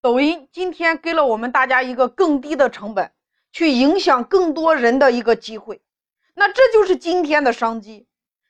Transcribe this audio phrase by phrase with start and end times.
[0.00, 3.12] 抖音今天给了我们大家一个更低的成本，
[3.50, 5.82] 去影响更多人的一个机会。
[6.34, 8.06] 那这就是今天的商机，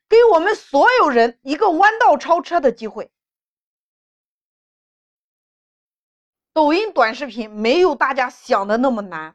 [0.08, 3.11] 给我们所有人一个弯道超车的机会。
[6.53, 9.35] 抖音短视频没有大家想的那么难。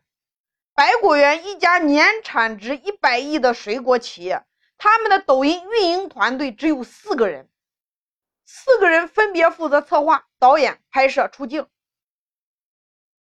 [0.75, 4.43] 百果园一家年产值一百亿的水果企业，
[4.77, 7.49] 他们的抖音运营团队只有四个人，
[8.45, 11.65] 四个人分别负责策划、导演、拍摄、出镜，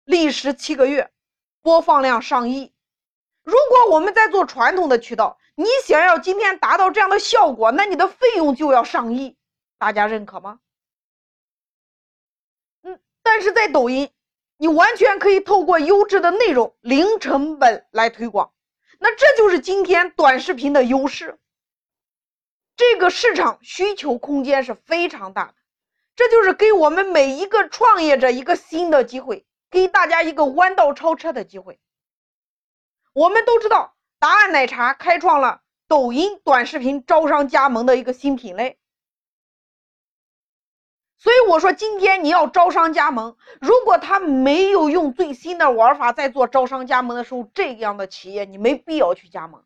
[0.07, 1.11] 历时七个月，
[1.63, 2.73] 播放量上亿。
[3.43, 9.37] 如果我们在做传统的渠道，你想要今天达到这样的效果，那你的费用就要上亿，
[9.79, 10.61] 大家认可吗？
[12.83, 14.09] 嗯，但是在抖音，
[14.59, 18.53] 你完全可以透过优质的内容、零成本来推广，
[19.01, 21.37] 那这就是今天短视频的优势。
[22.77, 25.55] 这个市场需求空间是非常大的，
[26.15, 31.81] 这就是给我们每一个创业者一个新的机会，给大家一个弯道超车的机会。
[33.13, 38.79] 我们都知道，答案奶茶开创了抖音短视频招商加盟的一个新品类。
[41.19, 49.65] 所以我说，今天你要招商加盟，如果他没有用最新的玩法在做招商加盟的时候，这样的企业你没必要去加盟，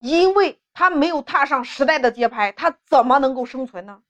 [0.00, 4.02] 因为他没有踏上时代的节拍，他怎么能够生存呢？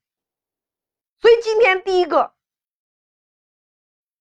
[1.20, 2.33] 所以今天第一个，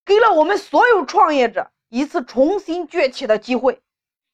[0.08, 3.82] 给了我们所有创业者一次重新崛起的机会。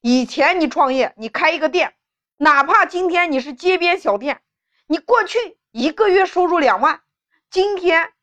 [0.01, 1.95] 以前你创业，你开一个店，
[2.37, 4.43] 哪怕今天你是街边小店，
[4.85, 7.01] 你过去一个月收入两万，
[7.49, 8.13] 今天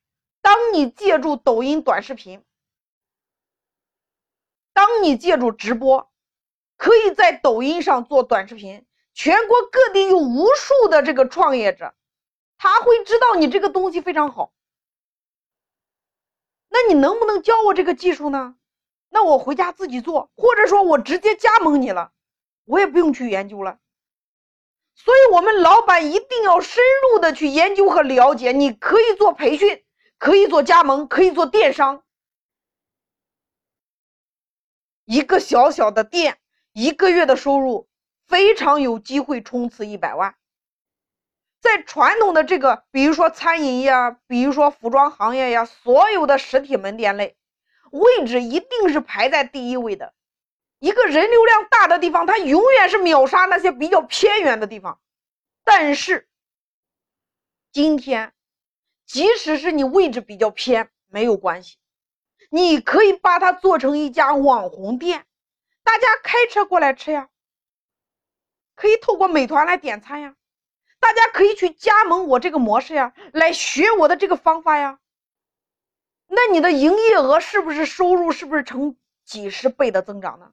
[0.41, 2.45] 当你借助抖音短视频，
[4.73, 6.09] 当你借助直播，
[6.77, 11.95] 可以在抖音上做短视频，全国各地有无数的这个创业者，
[12.59, 14.53] 他会知道你这个东西非常好，
[16.70, 18.54] 那你能不能教我这个技术呢？
[19.10, 22.12] 那我回家自己做，或者说我直接加盟你了，
[22.64, 23.78] 我也不用去研究了。
[24.94, 28.53] 所以，我们老板一定要深入的去研究和了解。
[28.53, 29.84] 你可以做培训，
[30.19, 32.04] 可以做加盟，可以做电商。
[35.04, 36.38] 一个小小的店，
[36.72, 37.88] 一个月的收入
[38.28, 40.36] 非常有机会冲刺一百万。
[41.70, 43.92] 在传统的这个，比如说餐饮业，
[44.26, 47.36] 比如说服装行业呀，所有的实体门店内。
[47.92, 50.12] 位置一定是排在第一位的，
[50.78, 55.00] 一个人流量大的地方，它永远是秒杀那些比较偏远的地方。
[55.62, 56.28] 但是
[57.70, 58.32] 今天，
[59.06, 61.78] 即使是你位置比较偏，没有关系，
[62.50, 65.25] 你可以把它做成一家网红店，
[65.84, 67.28] 大家开车过来吃呀，
[68.75, 70.36] 可以透过美团来点餐呀，
[71.00, 75.00] 大家可以去加盟我这个模式呀，来学我的这个方法呀。
[76.28, 80.53] 那你的营业额是不是收入是不是成几十倍的增长呢？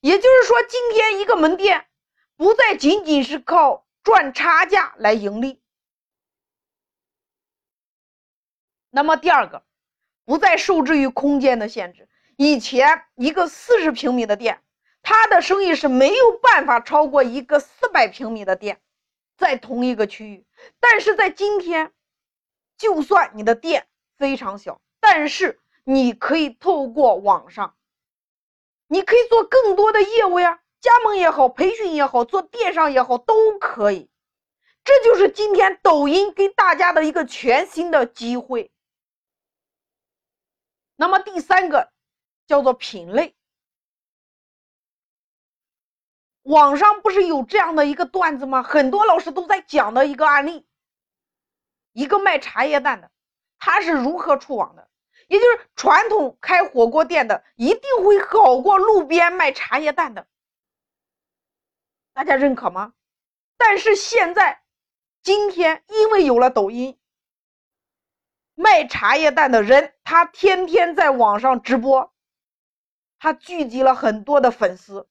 [0.00, 1.86] 也就是说，今天一个门店
[2.36, 5.60] 不再仅仅是靠赚差价来盈利。
[8.90, 9.64] 那么第二个，
[10.24, 12.08] 不再受制于空间的限制。
[12.36, 14.62] 以前一个四十平米的店，
[15.02, 18.80] 它的生意是没有办法超过一个四百平米的店，
[19.38, 20.44] 在同一个区域。
[20.80, 21.92] 但是在今天，
[22.76, 23.86] 就算你的店
[24.18, 24.82] 非常小。
[25.00, 27.76] 但是你可以透过网上，
[28.88, 34.10] 你可以做更多的业务呀，加盟也好，培训也好，做电商也好，都可以。
[34.84, 38.72] 这就是今天抖音给大家的一个全新的机会。
[40.96, 41.92] 那么第三个
[42.46, 43.36] 叫做品类，
[46.48, 48.62] 网上不是有这样的一个段子吗？
[48.62, 50.66] 很多老师都在讲的一个案例，
[51.92, 53.10] 一个卖茶叶蛋的。
[53.58, 54.88] 他是如何出网的？
[55.26, 60.26] 也就是传统开火锅店的一定会好过路边卖茶叶蛋的，
[62.14, 62.94] 大家认可吗？
[63.58, 64.62] 但是现在，
[65.22, 66.98] 今天因为有了抖音，
[68.54, 72.10] 卖茶叶蛋的人他天天在网上直播，
[73.18, 75.06] 他聚集了很多的粉丝。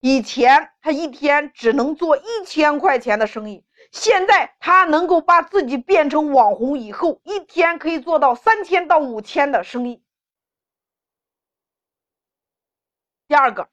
[0.00, 3.64] 以前他一天只能做一千块钱的生意。
[3.92, 10.02] 现在他能够把自己变成网红以后，一天可以做到三千到五千的生意。
[13.26, 13.68] 第二个，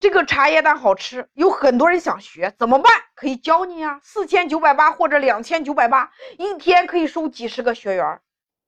[0.00, 2.90] 这个茶叶蛋好吃，有很多人想学，怎么办？
[3.14, 8.20] 可以教你啊，四千九百八或者两千九百八，一天可以收几十个学员，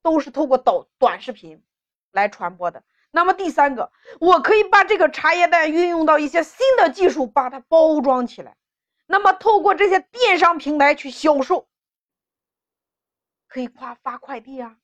[0.02, 1.64] 都是透过抖短视频
[2.12, 2.82] 来传播的。
[3.11, 3.91] 那么第三个，
[4.21, 8.57] 我可以把这个茶叶蛋运用到一些新的技术，把它包装起来。
[9.07, 11.67] 那么，透过这些电商平台去销售，
[13.49, 14.77] 可以夸发快递啊，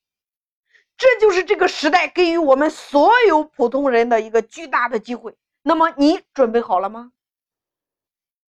[0.96, 5.37] 这就是这个时代给予我们所有普通人的一个巨大的机会。
[5.62, 7.12] 那么你准备好了吗？